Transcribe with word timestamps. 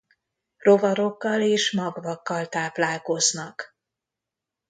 Rovarokkal 0.57 1.41
és 1.41 1.71
magvakkal 1.71 2.47
táplálkoznak. 2.47 3.75